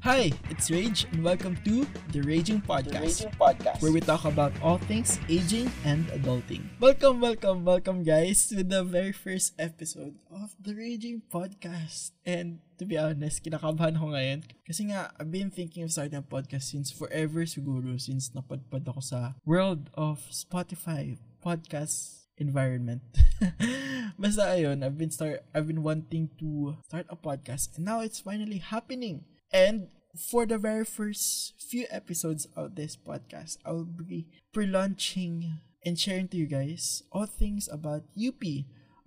[0.00, 3.82] Hi, it's Rage, and welcome to the Raging Podcast, The Raging Podcast.
[3.84, 6.64] where we talk about all things aging and adulting.
[6.80, 12.16] Welcome, welcome, welcome, guys, to the very first episode of the Raging Podcast.
[12.24, 14.48] And to be honest, kinakabahan ako ngayon.
[14.64, 19.04] Kasi nga, I've been thinking of starting a podcast since forever siguro, since napadpad ako
[19.04, 23.04] sa world of Spotify podcast environment.
[24.20, 28.24] Basta ayun, I've been start I've been wanting to start a podcast and now it's
[28.24, 29.28] finally happening.
[29.52, 36.28] And for the very first few episodes of this podcast, I'll be pre-launching and sharing
[36.28, 38.42] to you guys all things about UP,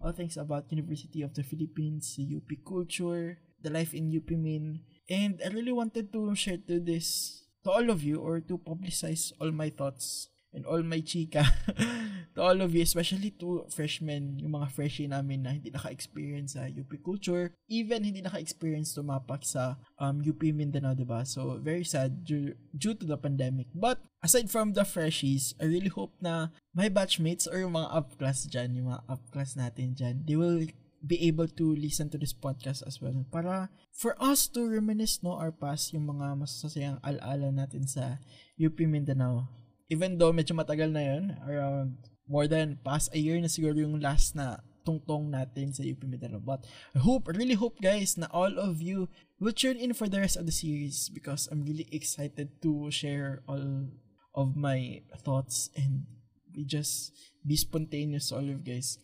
[0.02, 4.82] all things about University of the Philippines, UP culture, the life in UP Min.
[5.10, 9.32] And I really wanted to share to this to all of you or to publicize
[9.40, 11.44] all my thoughts and all my chika
[12.34, 16.66] to all of you, especially to freshmen, yung mga freshie namin na hindi naka-experience sa
[16.66, 21.22] UP culture, even hindi naka-experience tumapak sa um, UP Mindanao, diba?
[21.26, 23.70] So, very sad due, due to the pandemic.
[23.74, 28.50] But, aside from the freshies, I really hope na my batchmates or yung mga up-class
[28.50, 30.66] dyan, yung mga up-class natin dyan, they will
[31.04, 35.36] be able to listen to this podcast as well para for us to reminisce no
[35.36, 38.24] our past yung mga masasayang alaala natin sa
[38.56, 39.52] UP Mindanao
[39.90, 44.00] even though medyo matagal na yun, around more than past a year na siguro yung
[44.00, 46.44] last na tungtong natin sa UP Mindanao.
[46.44, 49.08] But I hope, really hope guys na all of you
[49.40, 53.42] will tune in for the rest of the series because I'm really excited to share
[53.48, 53.92] all
[54.36, 56.04] of my thoughts and
[56.52, 57.16] we just
[57.48, 59.00] be spontaneous all of guys.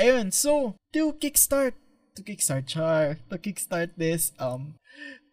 [0.00, 1.74] Ayun, so to kickstart,
[2.16, 4.78] to kickstart, char, to kickstart this um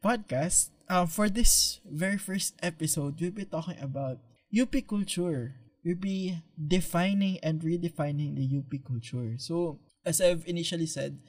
[0.03, 4.19] podcast, um, for this very first episode, we'll be talking about
[4.53, 5.55] UP culture.
[5.85, 9.37] We'll be defining and redefining the UP culture.
[9.37, 11.19] So, as I've initially said,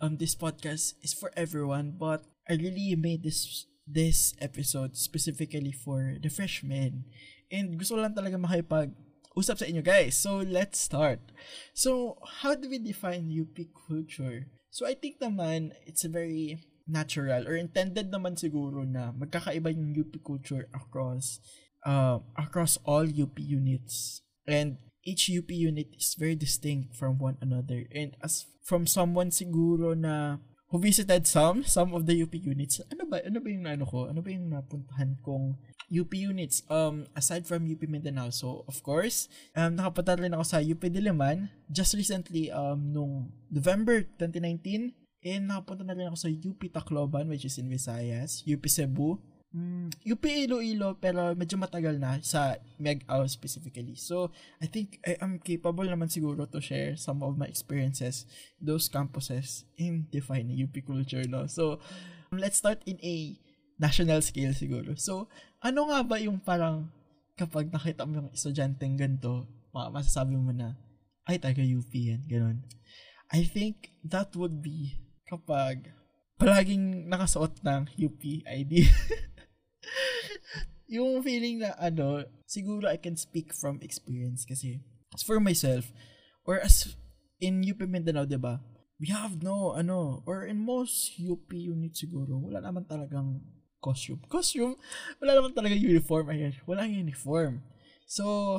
[0.00, 6.16] um, this podcast is for everyone, but I really made this this episode specifically for
[6.20, 7.08] the freshmen.
[7.52, 8.92] And gusto lang talaga makipag
[9.32, 10.16] usap sa inyo guys.
[10.16, 11.20] So, let's start.
[11.72, 14.48] So, how do we define UP culture?
[14.68, 19.92] So, I think naman, it's a very natural or intended naman siguro na magkakaiba yung
[19.92, 21.36] UP culture across
[21.84, 24.22] uh, across all UP units.
[24.48, 27.84] And each UP unit is very distinct from one another.
[27.94, 33.08] And as from someone siguro na who visited some, some of the UP units, ano
[33.08, 34.12] ba, ano ba yung ano ko?
[34.12, 35.56] Ano ba yung napuntahan kong
[35.88, 36.60] UP units?
[36.68, 38.28] Um, aside from UP Mindanao.
[38.28, 44.04] So, of course, um, nakapunta rin ako sa UP Diliman just recently, um, nung November
[44.20, 44.92] 2019.
[45.24, 49.16] And nakapunta na rin ako sa UP Tacloban, which is in Visayas, UP Cebu,
[49.48, 53.96] Mm, UP Iloilo pero medyo matagal na sa MEG-AO specifically.
[53.96, 54.28] So,
[54.60, 58.28] I think I am capable naman siguro to share some of my experiences
[58.60, 61.48] those campuses in defining UP culture, no?
[61.48, 61.80] So,
[62.28, 63.40] let's start in a
[63.80, 64.92] national scale siguro.
[65.00, 65.32] So,
[65.64, 66.92] ano nga ba yung parang
[67.38, 70.76] kapag nakita mo yung estudyanteng ganito, ma- masasabi mo na,
[71.24, 72.60] ay, taga UP yan, ganun.
[73.32, 75.88] I think that would be kapag
[76.36, 78.84] palaging nakasuot ng UP ID.
[80.88, 84.80] yung feeling na ano, siguro I can speak from experience kasi
[85.12, 85.92] as for myself,
[86.48, 86.96] or as
[87.38, 88.58] in UP Mindanao, di ba?
[88.98, 93.38] We have no, ano, or in most UP units siguro, wala naman talagang
[93.78, 94.24] costume.
[94.26, 94.74] Costume?
[95.22, 96.34] Wala naman talaga uniform.
[96.34, 97.62] Ayan, walang uniform.
[98.10, 98.58] So,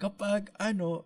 [0.00, 1.04] kapag ano,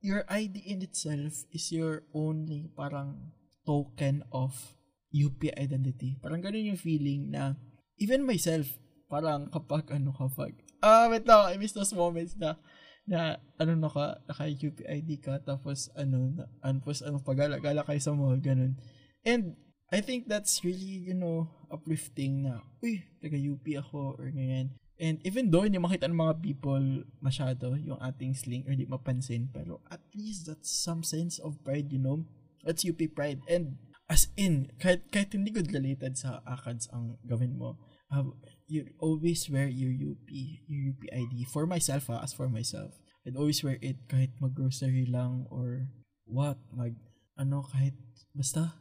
[0.00, 3.34] your ID in itself is your only parang
[3.66, 4.78] token of
[5.12, 6.16] UP identity.
[6.22, 7.58] Parang ganun yung feeling na
[8.00, 8.78] even myself,
[9.08, 10.52] parang kapag ano kapag
[10.84, 12.60] ah wait lang I miss those moments na
[13.08, 18.12] na ano naka naka UP ID ka tapos ano na tapos ano pagala-gala kayo sa
[18.12, 18.76] mall ganun.
[19.24, 19.56] And
[19.88, 24.76] I think that's really you know uplifting na uy taga UP ako or ganyan.
[25.00, 29.48] And even though hindi makita ng mga people masyado yung ating sling or hindi mapansin
[29.48, 32.28] pero at least that's some sense of pride you know?
[32.60, 33.40] That's UP pride.
[33.48, 33.80] And
[34.12, 37.80] as in kahit kahit hindi good related sa ACADS ang gawin mo
[38.12, 38.32] uh,
[38.66, 41.44] you always wear your UP, your UP ID.
[41.48, 42.96] For myself, ha, as for myself,
[43.26, 45.88] I'd always wear it kahit mag-grocery lang or
[46.24, 46.96] what, mag,
[47.36, 47.94] ano, kahit,
[48.34, 48.74] basta,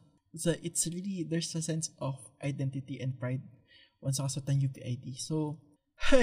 [0.45, 3.41] a, it's really, there's a sense of identity and pride
[4.01, 5.17] once nakasuot ng UP ID.
[5.17, 5.57] So,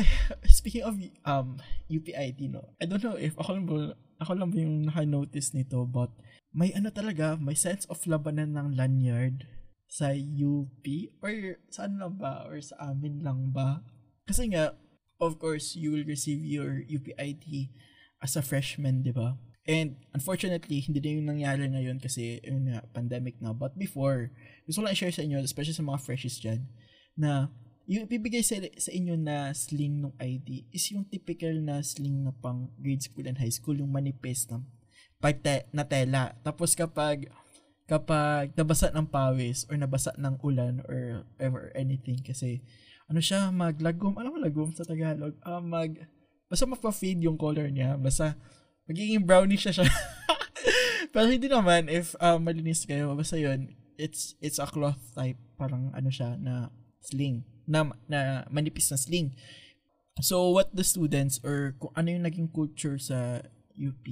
[0.46, 0.94] speaking of
[1.26, 1.58] um
[1.90, 3.78] UP ID, no, I don't know if ako lang ba,
[4.22, 6.14] ako lang ba yung naka-notice nito, but
[6.54, 9.42] may ano talaga, may sense of labanan ng lanyard
[9.94, 10.82] sa UP
[11.22, 12.42] or saan lang ba?
[12.50, 13.86] Or sa amin lang ba?
[14.26, 14.74] Kasi nga
[15.22, 17.70] of course you will receive your UP ID
[18.18, 19.38] as a freshman di ba?
[19.70, 23.54] And unfortunately hindi na yung nangyari ngayon kasi yun nga pandemic na.
[23.54, 24.34] But before
[24.66, 26.66] gusto ko lang i-share sa inyo especially sa mga freshies dyan
[27.14, 27.54] na
[27.84, 32.32] yung ibibigay sa, sa inyo na sling ng ID is yung typical na sling na
[32.32, 34.64] pang grade school and high school, yung manifest na,
[35.20, 36.32] te, na tela.
[36.40, 37.28] Tapos kapag
[37.84, 42.64] kapag nabasa ng pawis or nabasa ng ulan or ever anything kasi
[43.10, 45.92] ano siya maglagom ano lagom sa Tagalog uh, mag
[46.48, 48.40] basta magpa-fade yung color niya basta
[48.88, 49.88] magiging brownish siya siya
[51.12, 53.68] pero hindi naman if uh, malinis kayo basta yun
[54.00, 56.72] it's it's a cloth type parang ano siya na
[57.04, 59.32] sling na, na manipis na sling.
[60.22, 63.42] So, what the students or kung ano yung naging culture sa
[63.74, 64.04] UP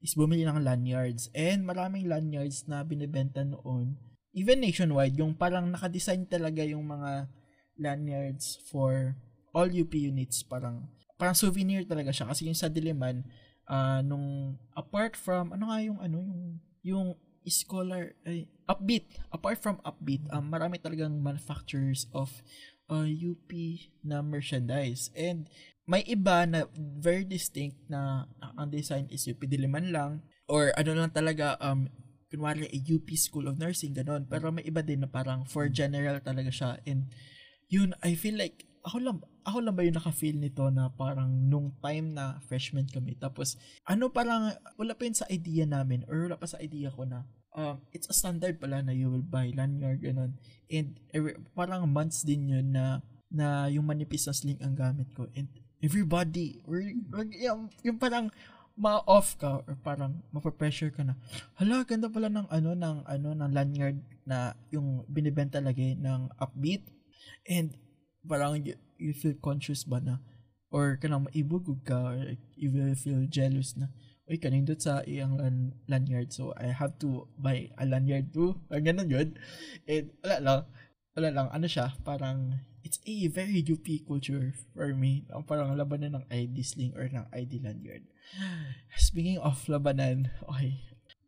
[0.00, 1.28] is bumili ng lanyards.
[1.36, 4.00] And maraming lanyards na binibenta noon,
[4.32, 7.28] even nationwide, yung parang nakadesign talaga yung mga
[7.80, 9.16] lanyards for
[9.52, 10.40] all UP units.
[10.44, 10.88] Parang,
[11.20, 12.28] parang souvenir talaga siya.
[12.32, 13.24] Kasi yung sa Diliman,
[13.68, 16.40] uh, nung, apart from, ano nga yung, ano, yung,
[16.84, 17.06] yung
[17.50, 22.30] scholar, ay, upbeat, apart from upbeat, um, marami talagang manufacturers of
[22.90, 23.50] uh, UP
[24.02, 25.08] na merchandise.
[25.14, 25.46] And
[25.86, 30.26] may iba na very distinct na ang design is UP Diliman lang.
[30.50, 31.86] Or ano lang talaga um
[32.30, 34.26] kunwari a UP School of Nursing ganon.
[34.26, 36.82] Pero may iba din na parang for general talaga siya.
[36.86, 37.10] And
[37.70, 41.72] yun I feel like ako lang ako lang ba yung naka-feel nito na parang nung
[41.80, 46.36] time na freshman kami tapos ano parang wala pa yun sa idea namin or wala
[46.36, 47.24] pa sa idea ko na
[47.56, 50.38] um, it's a standard pala na you will buy lanyard ganun
[50.70, 55.26] And every, parang months din yun na na yung manipis na sling ang gamit ko.
[55.34, 55.50] And
[55.82, 56.78] everybody, or,
[57.34, 58.30] yung, yung parang
[58.78, 61.18] ma-off ka or parang mapapressure ka na.
[61.58, 66.86] Hala, ganda pala ng ano ng ano ng lanyard na yung binibenta lagi ng upbeat.
[67.50, 67.74] And
[68.22, 70.22] parang you, you feel conscious ba na
[70.70, 73.90] or kanang maibugog ka or you will feel jealous na
[74.30, 76.30] uy, kanindot sa iyang lan- lanyard.
[76.30, 78.54] So, I have to buy a lanyard too.
[78.70, 79.28] Ang ganun yun.
[79.90, 80.60] And, wala lang.
[81.18, 81.46] Wala lang.
[81.50, 81.98] Ano siya?
[82.06, 85.26] Parang, it's a very UP culture for me.
[85.34, 88.06] Ang parang labanan ng ID sling or ng ID lanyard.
[89.10, 90.78] Speaking of labanan, okay.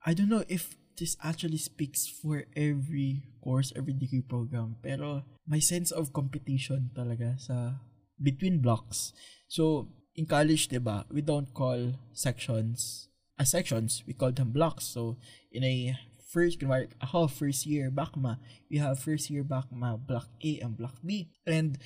[0.06, 4.78] I don't know if this actually speaks for every course, every degree program.
[4.78, 7.82] Pero, my sense of competition talaga sa
[8.22, 9.10] between blocks.
[9.50, 14.84] So, in college, di ba, we don't call sections as sections, we call them blocks.
[14.84, 15.16] So,
[15.50, 15.98] in a
[16.28, 18.38] first, kunwari, ako, first year BACMA,
[18.70, 21.32] we have first year BACMA, block A and block B.
[21.46, 21.76] And,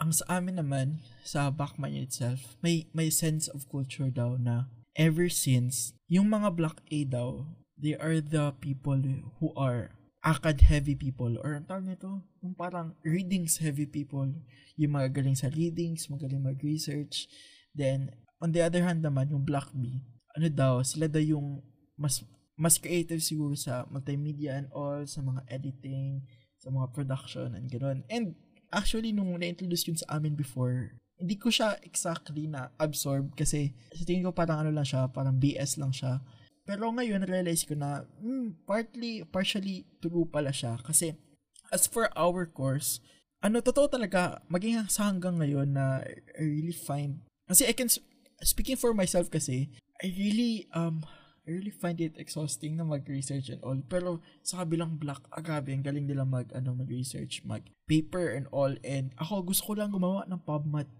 [0.00, 5.28] ang sa amin naman, sa BACMA itself, may, may sense of culture daw na ever
[5.28, 9.00] since, yung mga block A daw, they are the people
[9.40, 9.92] who are
[10.22, 14.30] acad heavy people or ang tawag nito, yung parang readings heavy people,
[14.78, 17.26] yung magaling sa readings, magaling mag-research,
[17.72, 20.04] Then, on the other hand naman, yung Black Bee,
[20.36, 21.60] ano daw, sila daw yung
[21.96, 22.24] mas
[22.56, 26.22] mas creative siguro sa multimedia and all, sa mga editing,
[26.60, 28.04] sa mga production and gano'n.
[28.12, 28.36] And
[28.70, 34.04] actually, nung na-introduce yun sa amin before, hindi ko siya exactly na absorb kasi sa
[34.04, 36.20] tingin ko parang ano lang siya, parang BS lang siya.
[36.62, 41.18] Pero ngayon, realize ko na hmm, partly, partially true pala siya kasi
[41.74, 43.02] as for our course,
[43.42, 46.04] ano, totoo talaga, maging sa hanggang ngayon na
[46.38, 47.88] I really find kasi I can,
[48.42, 49.70] speaking for myself kasi,
[50.02, 51.06] I really, um,
[51.46, 53.78] I really find it exhausting na mag-research and all.
[53.90, 58.74] Pero sa kabilang block, agabi, ang galing nila mag, ano, mag-research, mag-paper and all.
[58.86, 60.90] And ako, gusto ko lang gumawa ng PubMat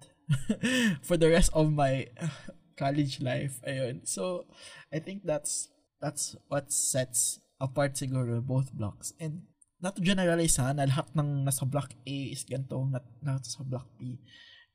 [1.07, 2.11] for the rest of my
[2.81, 3.63] college life.
[3.63, 4.03] Ayun.
[4.03, 4.51] So,
[4.91, 5.71] I think that's,
[6.03, 9.15] that's what sets apart siguro both blocks.
[9.23, 9.47] And
[9.79, 13.63] not to generalize ha, na lahat ng nasa block A is ganito, not, not sa
[13.63, 14.19] block B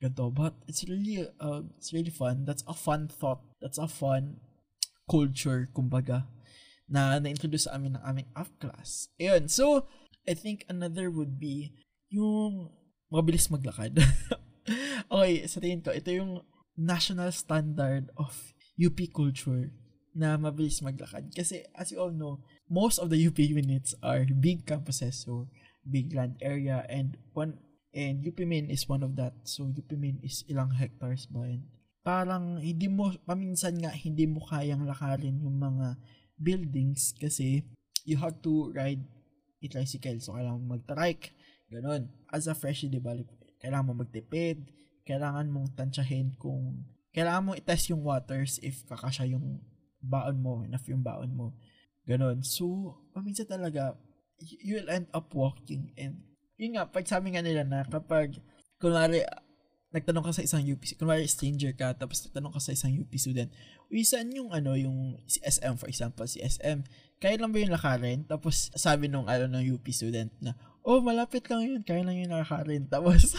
[0.02, 0.34] ganito.
[0.34, 2.46] But it's really, uh, it's really fun.
[2.46, 3.42] That's a fun thought.
[3.62, 4.42] That's a fun
[5.10, 6.28] culture, kumbaga,
[6.88, 9.10] na na-introduce sa amin ng aming AF class.
[9.20, 9.50] Ayun.
[9.50, 9.88] So,
[10.28, 11.74] I think another would be
[12.12, 12.72] yung
[13.12, 14.00] mabilis maglakad.
[15.12, 16.44] okay, sa tingin ko, ito yung
[16.76, 19.72] national standard of UP culture
[20.18, 21.32] na mabilis maglakad.
[21.32, 25.48] Kasi, as you all know, most of the UP units are big campuses, so
[25.88, 27.62] big land area, and one
[27.98, 29.34] And UPMIN is one of that.
[29.42, 31.66] So, UPMIN is ilang hectares ba yun?
[32.06, 35.98] Parang hindi mo, paminsan nga, hindi mo kayang lakarin yung mga
[36.38, 37.66] buildings kasi
[38.06, 39.02] you have to ride
[39.66, 40.22] a tricycle.
[40.22, 41.34] So, kailangan mo mag-trike.
[41.74, 42.14] Ganon.
[42.30, 43.18] As a freshie, di ba?
[43.58, 44.70] Kailangan mo magtipid.
[45.02, 46.86] Kailangan mong tansyahin kung
[47.18, 49.58] kailangan mong itest yung waters if kakasya yung
[49.98, 51.58] baon mo, enough yung baon mo.
[52.06, 52.46] Ganon.
[52.46, 53.98] So, paminsan talaga,
[54.38, 56.27] you'll end up walking and
[56.58, 58.42] yun nga, pag sabi nga nila na kapag,
[58.82, 59.22] kunwari,
[59.94, 63.50] nagtanong ka sa isang UP, kunwari stranger ka, tapos nagtanong ka sa isang UP student,
[63.88, 64.04] uy,
[64.36, 66.84] yung ano, yung si SM, for example, si SM,
[67.18, 68.20] kaya lang ba yung lakarin?
[68.28, 70.54] Tapos sabi nung, ano, ng UP student na,
[70.88, 72.88] oh, malapit lang yun, kaya lang yun nakakarin.
[72.94, 73.36] Tapos,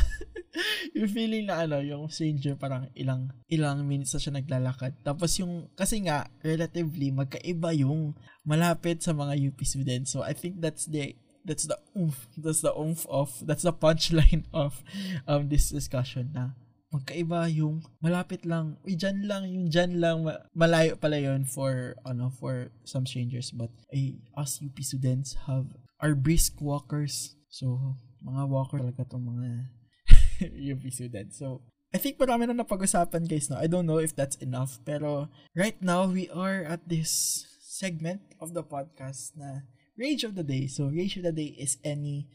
[0.92, 4.92] yung feeling na ano, yung stranger parang ilang, ilang minutes na siya naglalakad.
[5.00, 8.12] Tapos yung, kasi nga, relatively, magkaiba yung
[8.44, 10.12] malapit sa mga UP students.
[10.12, 11.16] So, I think that's the
[11.48, 14.84] that's the oomph, that's the oomph of, that's the punchline of
[15.24, 16.52] um, this discussion na
[16.92, 22.32] magkaiba yung malapit lang, uy, dyan lang, yung dyan lang, malayo pala yun for, ano,
[22.32, 23.52] for some strangers.
[23.52, 25.68] But, ay, us UP students have,
[26.00, 27.36] are brisk walkers.
[27.48, 29.68] So, mga walker talaga tong mga
[30.72, 31.36] UP students.
[31.36, 31.60] So,
[31.92, 33.56] I think marami na napag-usapan guys no.
[33.56, 34.80] I don't know if that's enough.
[34.84, 40.46] Pero, right now, we are at this segment of the podcast na Rage of the
[40.46, 40.70] Day.
[40.70, 42.30] So, Rage of the Day is any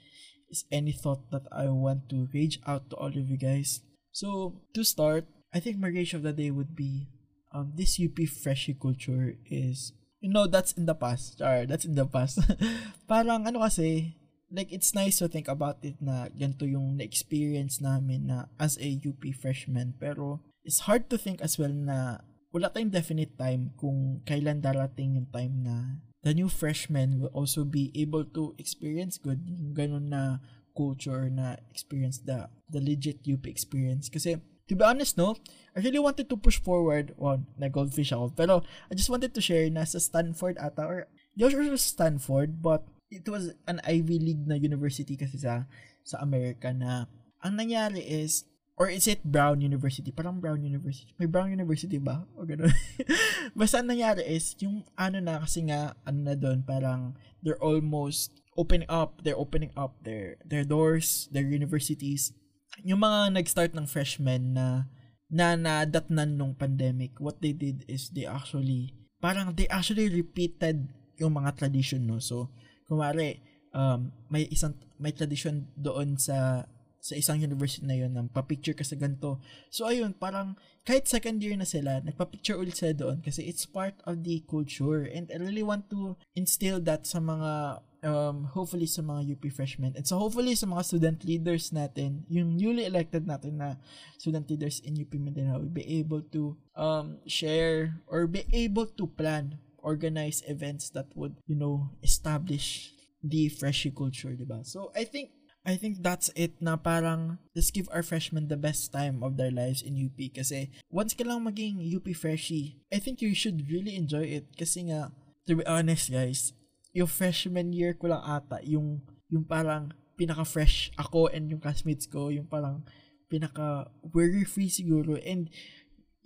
[0.52, 3.82] is any thought that I want to rage out to all of you guys
[4.14, 7.10] So, to start, I think my rage of the day would be
[7.50, 9.92] um, this UP freshie culture is,
[10.22, 11.42] you know, that's in the past.
[11.42, 12.38] Char, that's in the past.
[13.10, 14.14] Parang ano kasi,
[14.54, 19.02] like it's nice to think about it na ganito yung na-experience namin na as a
[19.02, 19.98] UP freshman.
[19.98, 22.22] Pero it's hard to think as well na
[22.54, 27.64] wala tayong definite time kung kailan darating yung time na the new freshmen will also
[27.68, 30.40] be able to experience good yung ganun na
[30.74, 34.10] culture na experience the the legit UP experience.
[34.10, 35.38] Kasi to be honest no
[35.76, 38.34] I really wanted to push forward on na goldfish ako.
[38.34, 38.54] Pero
[38.90, 40.98] I just wanted to share na sa Stanford ata or
[41.36, 45.70] di ako sure Stanford but it was an Ivy League na university kasi sa
[46.02, 47.06] sa America na
[47.44, 50.10] ang nangyari is or is it Brown University?
[50.10, 51.14] Parang Brown University.
[51.22, 52.26] May Brown University ba?
[52.38, 52.74] O gano'n.
[53.58, 57.14] Basta ang nangyari is, yung ano na, kasi nga, ano na doon, parang
[57.46, 62.34] they're almost opening up, they're opening up their their doors, their universities.
[62.82, 64.90] Yung mga nag-start ng freshmen na
[65.34, 71.34] na nadatnan nung pandemic, what they did is they actually parang they actually repeated yung
[71.34, 72.22] mga tradition no.
[72.22, 72.54] So,
[72.86, 73.42] kumare
[73.74, 76.70] um, may isang may tradition doon sa
[77.04, 79.44] sa isang university na yun ng pa-picture ka sa ganito.
[79.68, 80.56] So ayun, parang
[80.88, 85.04] kahit second year na sila, nagpa-picture ulit sila doon kasi it's part of the culture
[85.04, 90.00] and I really want to instill that sa mga um, hopefully sa mga UP freshmen
[90.00, 93.76] and so hopefully sa mga student leaders natin, yung newly elected natin na
[94.16, 99.12] student leaders in UP Mindanao will be able to um, share or be able to
[99.12, 104.64] plan, organize events that would, you know, establish the freshie culture, di ba?
[104.64, 105.32] So, I think
[105.64, 109.52] I think that's it na parang let's give our freshmen the best time of their
[109.52, 113.96] lives in UP kasi once ka lang maging UP freshie, I think you should really
[113.96, 114.52] enjoy it.
[114.60, 115.16] Kasi nga,
[115.48, 116.52] to be honest guys,
[116.92, 122.28] yung freshman year ko lang ata, yung, yung parang pinaka-fresh ako and yung classmates ko,
[122.28, 122.84] yung parang
[123.32, 125.16] pinaka worry free siguro.
[125.24, 125.48] And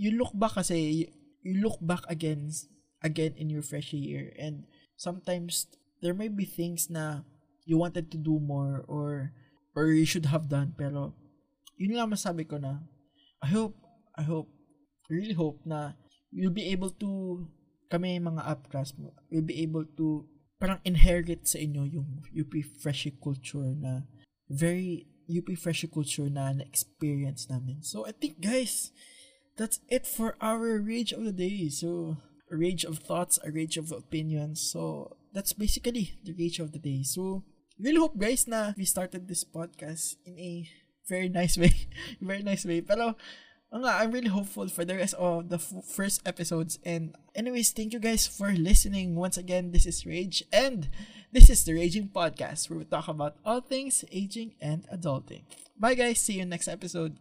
[0.01, 1.13] you look back kasi
[1.45, 2.49] you look back again
[3.05, 4.33] again in your fresh year.
[4.35, 4.65] And
[4.97, 5.69] sometimes
[6.01, 7.21] there may be things na
[7.67, 9.35] you wanted to do more or
[9.75, 11.11] or you should have done pero
[11.75, 12.87] yun lang masabi ko na
[13.43, 13.75] I hope
[14.15, 14.47] I hope
[15.11, 15.99] really hope na
[16.31, 17.43] you'll be able to
[17.91, 20.25] kami mga upclass mo will be able to
[20.57, 22.49] parang inherit sa inyo yung UP
[22.81, 24.09] Freshie culture na
[24.49, 27.83] very UP Freshie culture na na-experience namin.
[27.83, 28.91] So, I think, guys,
[29.59, 31.69] that's it for our Rage of the Day.
[31.69, 32.17] So,
[32.51, 34.63] a rage of thoughts, a rage of opinions.
[34.63, 37.03] So, that's basically the Rage of the Day.
[37.03, 37.43] So,
[37.79, 40.69] really hope, guys, na we started this podcast in a
[41.07, 41.73] very nice way.
[42.21, 42.81] very nice way.
[42.81, 43.15] Pero,
[43.73, 46.79] nga, I'm really hopeful for the rest of the f- first episodes.
[46.85, 49.15] And anyways, thank you guys for listening.
[49.15, 50.89] Once again, this is Rage, and
[51.31, 55.43] this is the Raging Podcast, where we talk about all things aging and adulting.
[55.77, 56.19] Bye, guys.
[56.19, 57.17] See you next episode.